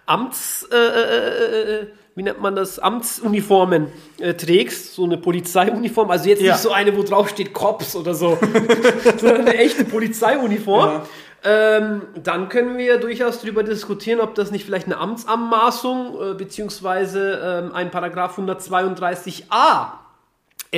[0.06, 3.88] Amts, äh, äh, äh, wie nennt man das, Amtsuniformen
[4.20, 6.54] äh, trägst, so eine Polizeiuniform, also jetzt Ja.
[6.54, 8.38] nicht so eine, wo drauf steht Cops oder so,
[9.18, 11.02] sondern eine echte Polizeiuniform.
[11.48, 17.40] Ähm, dann können wir durchaus darüber diskutieren, ob das nicht vielleicht eine Amtsanmaßung äh, beziehungsweise
[17.66, 19.92] ähm, ein Paragraph 132a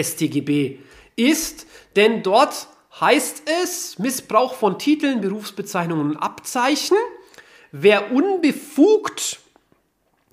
[0.02, 0.80] StGB
[1.16, 2.68] ist, denn dort
[3.00, 6.98] heißt es Missbrauch von Titeln, Berufsbezeichnungen und Abzeichen.
[7.72, 9.40] Wer unbefugt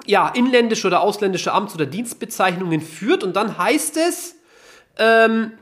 [0.06, 4.36] ja, inländische oder ausländische Amts- oder Dienstbezeichnungen führt und dann heißt es,
[4.98, 5.52] ähm,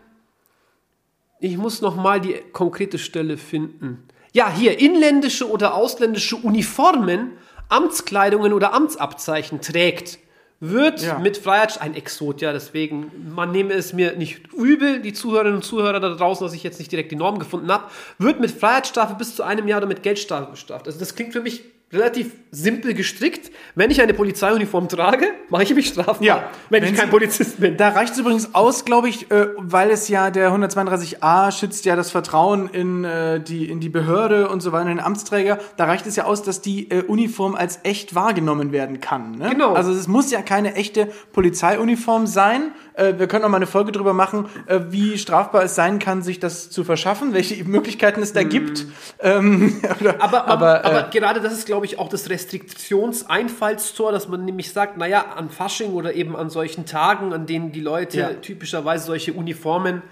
[1.41, 4.07] ich muss noch mal die konkrete Stelle finden.
[4.33, 7.33] Ja, hier inländische oder ausländische Uniformen,
[7.69, 10.19] Amtskleidungen oder Amtsabzeichen trägt,
[10.65, 11.19] wird Ja.
[11.19, 15.65] mit Freiheit ein Exot, ja, deswegen man nehme es mir nicht übel, die Zuhörerinnen und
[15.65, 17.85] Zuhörer da draußen, dass ich jetzt nicht direkt die Norm gefunden habe,
[18.19, 20.87] wird mit Freiheitsstrafe bis zu einem Jahr oder mit Geldstrafe bestraft.
[20.87, 23.51] Also das klingt für mich relativ simpel gestrickt.
[23.75, 27.11] Wenn ich eine Polizeiuniform trage, mache ich mich strafbar, Ja, wenn, wenn ich kein Sie-
[27.11, 27.77] Polizist bin.
[27.77, 31.97] Da reicht es übrigens aus, glaube ich, äh, weil es ja der 132a schützt ja
[31.97, 35.59] das Vertrauen in, äh, die, in die Behörde und so weiter, in den Amtsträger.
[35.77, 39.33] Da reicht es ja aus, dass die äh, Uniform als echt wahrgenommen werden kann.
[39.39, 39.51] Ne?
[39.51, 39.73] Genau.
[39.75, 42.73] Also es muss ja keine echte Polizeiuniform sein.
[42.95, 46.23] Äh, wir können auch mal eine Folge drüber machen, äh, wie strafbar es sein kann,
[46.23, 48.87] sich das zu verschaffen, welche Möglichkeiten es da gibt.
[49.21, 50.21] Ähm, oder, Mhm.
[50.21, 54.73] Aber, aber, aber, äh, gerade das ist, glaube ich, auch das Restriktionseinfallstor, dass man nämlich
[54.73, 58.29] sagt, naja, an Fasching oder eben an solchen Tagen, an denen die Leute Ja.
[58.35, 60.03] typischerweise solche Uniformen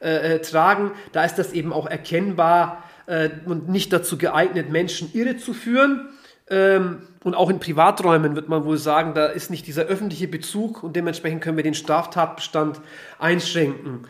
[0.00, 5.10] äh, äh, tragen, da ist das eben auch erkennbar äh, und nicht dazu geeignet, Menschen
[5.12, 6.08] irre zu führen.
[6.50, 10.82] Ähm, und auch in Privaträumen wird man wohl sagen, da ist nicht dieser öffentliche Bezug
[10.82, 12.80] und dementsprechend können wir den Straftatbestand
[13.18, 14.06] einschränken.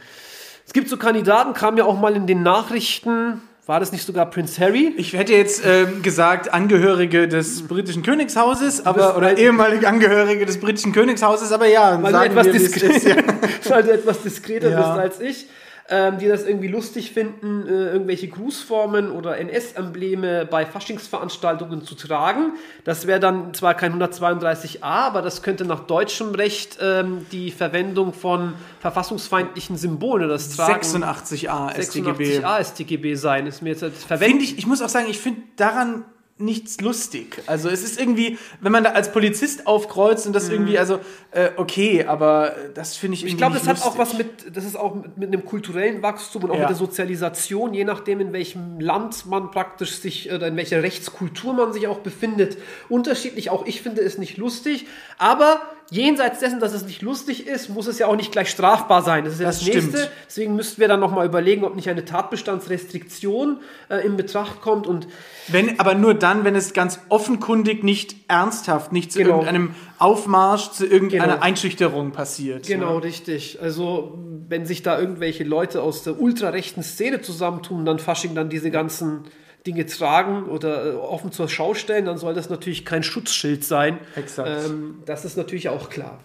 [0.67, 4.27] Es gibt so Kandidaten, kam ja auch mal in den Nachrichten, war das nicht sogar
[4.31, 4.95] Prince Harry?
[4.97, 10.93] Ich hätte jetzt ähm, gesagt Angehörige des britischen Königshauses, aber oder ehemalige Angehörige des britischen
[10.93, 13.17] Königshauses, aber ja, weil du etwas, diskret ist, ja.
[13.69, 14.79] weil du etwas diskreter Ja.
[14.79, 15.47] bist als ich,
[15.91, 22.53] ähm, die das irgendwie lustig finden, äh, irgendwelche Grußformen oder NS-Embleme bei Faschingsveranstaltungen zu tragen.
[22.85, 28.13] Das wäre dann zwar kein 132a, aber das könnte nach deutschem Recht ähm, die Verwendung
[28.13, 32.41] von verfassungsfeindlichen Symbolen das Tragen 86a StGB.
[32.41, 33.47] 86a StGB sein.
[33.47, 36.05] Ist mir jetzt Verwendung Finde ich, ich muss auch sagen, ich finde daran
[36.41, 37.43] nichts lustig.
[37.47, 41.01] Also es ist irgendwie, wenn man da als Polizist aufkreuzt und das irgendwie, also
[41.33, 43.35] äh, okay, aber das finde ich irgendwie Mhm.
[43.35, 44.19] Ich glaube, das hat auch lustig.
[44.29, 46.61] was mit, das ist auch mit, mit einem kulturellen Wachstum und auch Ja.
[46.61, 51.53] mit der Sozialisation, je nachdem, in welchem Land man praktisch sich oder in welcher Rechtskultur
[51.55, 52.57] man sich auch befindet,
[52.89, 53.51] unterschiedlich.
[53.51, 54.87] Auch ich finde es nicht lustig,
[55.19, 59.03] aber jenseits dessen, dass es nicht lustig ist, muss es ja auch nicht gleich strafbar
[59.03, 59.25] sein.
[59.25, 59.93] Das ist ja das, Das stimmt.
[59.93, 60.11] Nächste.
[60.27, 65.09] Deswegen müssten wir dann nochmal überlegen, ob nicht eine Tatbestandsrestriktion äh, in Betracht kommt und
[65.49, 69.31] Wenn, aber nur dann, wenn es ganz offenkundig nicht ernsthaft, nicht zu Genau.
[69.37, 71.41] irgendeinem Aufmarsch, zu irgendeiner Genau.
[71.41, 72.67] Einschüchterung passiert.
[72.67, 73.05] Genau, Ne?
[73.05, 73.59] richtig.
[73.63, 78.71] Also, wenn sich da irgendwelche Leute aus der ultrarechten Szene zusammentun, dann Fasching dann diese
[78.71, 79.25] ganzen
[79.69, 83.99] Dinge tragen oder äh, offen zur Schau stellen, dann soll das natürlich kein Schutzschild sein.
[84.17, 84.49] Exakt.
[84.67, 86.19] Ähm, das ist natürlich auch klar.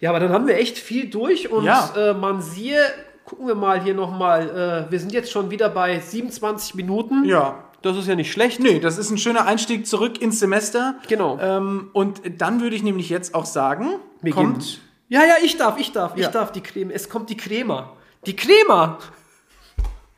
[0.00, 1.92] Ja, aber dann haben wir echt viel durch und Ja.
[1.96, 2.80] äh, man siehe,
[3.24, 7.24] gucken wir mal hier nochmal, äh, wir sind jetzt schon wieder bei 27 Minuten.
[7.24, 7.64] Ja.
[7.82, 8.60] Das ist ja nicht schlecht.
[8.60, 10.94] Nee, das ist ein schöner Einstieg zurück ins Semester.
[11.08, 11.38] Genau.
[11.40, 15.56] Ähm, und dann würde ich nämlich jetzt auch sagen, Wir kommt gehen- Ja, ja, ich
[15.56, 16.30] darf, ich darf, ich Ja.
[16.30, 16.90] darf die Creme.
[16.90, 17.92] Es kommt die Crema.
[18.24, 18.98] Die Crema!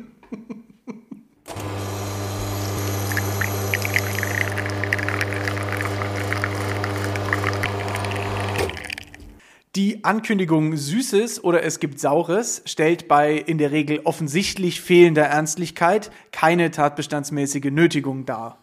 [9.76, 16.10] Die Ankündigung Süßes oder es gibt Saures stellt bei in der Regel offensichtlich fehlender Ernstlichkeit
[16.32, 18.56] keine tatbestandsmäßige Nötigung dar.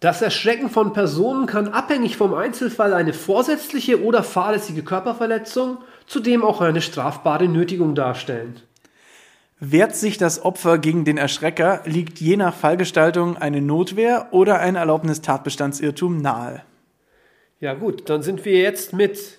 [0.00, 6.60] Das Erschrecken von Personen kann abhängig vom Einzelfall eine vorsätzliche oder fahrlässige Körperverletzung, zudem auch
[6.60, 8.60] eine strafbare Nötigung darstellen.
[9.60, 14.76] Wehrt sich das Opfer gegen den Erschrecker, liegt je nach Fallgestaltung eine Notwehr oder ein
[14.76, 16.60] erlaubnis Tatbestandsirrtum nahe.
[17.60, 19.37] Ja gut, dann sind wir jetzt mit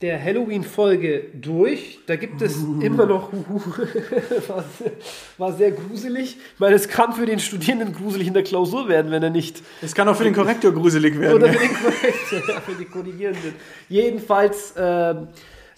[0.00, 1.98] der Halloween-Folge durch.
[2.06, 3.32] Da gibt es immer noch,
[4.48, 4.92] war, sehr-
[5.38, 6.36] war sehr gruselig.
[6.54, 9.62] Ich meine, es kann für den Studierenden gruselig in der Klausur werden, wenn er nicht
[9.82, 11.34] Es kann auch für den Korrektor gruselig werden.
[11.42, 13.54] Oder für den Korrektor, ja, für die Korrigierenden.
[13.88, 15.28] Jedenfalls, ähm,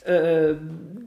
[0.04, 0.54] äh,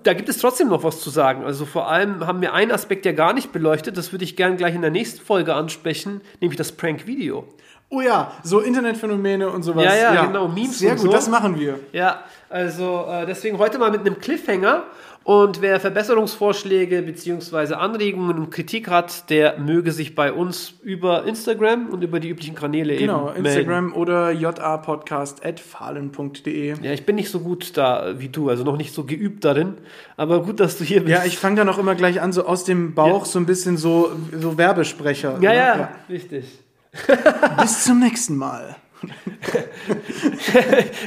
[0.03, 1.43] da gibt es trotzdem noch was zu sagen.
[1.43, 4.55] Also vor allem haben wir einen Aspekt ja gar nicht beleuchtet, das würde ich gerne
[4.55, 7.47] gleich in der nächsten Folge ansprechen, nämlich das Prank-Video.
[7.95, 9.85] Oh ja, so Internetphänomene und sowas.
[9.85, 11.11] Ja, ja, genau, Memes Sehr und gut, so.
[11.11, 11.79] das machen wir.
[11.91, 14.83] Ja, also äh, deswegen heute mal mit einem Cliffhanger.
[15.25, 17.75] Und wer Verbesserungsvorschläge bzw.
[17.75, 22.55] Anregungen und Kritik hat, der möge sich bei uns über Instagram und über die üblichen
[22.55, 23.97] Kanäle Genau, eben Instagram melden.
[23.97, 26.75] oder japodcast.fahlen.de.
[26.81, 29.75] Ja, ich bin nicht so gut da wie du, also noch nicht so geübt darin.
[30.17, 31.11] Aber gut, dass du hier bist.
[31.11, 33.25] Ja, ich fange dann auch immer gleich an, so aus dem Bauch Ja.
[33.25, 35.37] so ein bisschen so, so Werbesprecher.
[35.41, 35.55] ja, ne?
[35.55, 36.59] ja, richtig.
[37.61, 38.75] Bis zum nächsten Mal.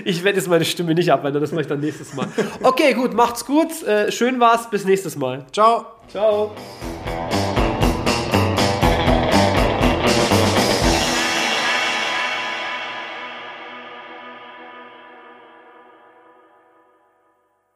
[0.04, 2.28] Ich werde jetzt meine Stimme nicht abwenden, das mache ich dann nächstes Mal.
[2.62, 3.82] Okay, gut, macht's gut.
[3.84, 4.68] Äh, schön war's.
[4.68, 5.46] Bis nächstes Mal.
[5.52, 5.86] Ciao.
[6.08, 6.54] Ciao.